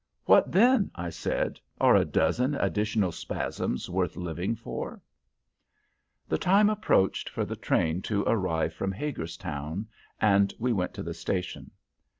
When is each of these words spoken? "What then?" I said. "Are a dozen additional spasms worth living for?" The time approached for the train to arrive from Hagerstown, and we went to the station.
"What 0.25 0.51
then?" 0.51 0.89
I 0.95 1.11
said. 1.11 1.59
"Are 1.79 1.95
a 1.95 2.05
dozen 2.05 2.55
additional 2.55 3.11
spasms 3.11 3.87
worth 3.87 4.17
living 4.17 4.55
for?" 4.55 4.99
The 6.27 6.39
time 6.39 6.71
approached 6.71 7.29
for 7.29 7.45
the 7.45 7.55
train 7.55 8.01
to 8.09 8.23
arrive 8.23 8.73
from 8.73 8.93
Hagerstown, 8.93 9.85
and 10.19 10.55
we 10.57 10.73
went 10.73 10.95
to 10.95 11.03
the 11.03 11.13
station. 11.13 11.69